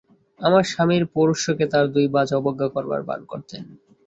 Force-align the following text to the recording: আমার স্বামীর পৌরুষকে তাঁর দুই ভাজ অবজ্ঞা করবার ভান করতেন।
আমার 0.41 0.63
স্বামীর 0.63 1.03
পৌরুষকে 1.13 1.65
তাঁর 1.71 1.85
দুই 1.95 2.05
ভাজ 2.13 2.29
অবজ্ঞা 2.39 2.67
করবার 2.75 3.01
ভান 3.09 3.21
করতেন। 3.31 3.63